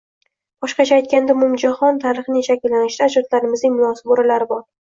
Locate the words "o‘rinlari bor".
4.19-4.69